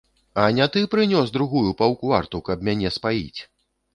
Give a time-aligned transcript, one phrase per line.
[0.43, 3.41] А не ты прынёс другую паўкварту, каб мяне спаіць?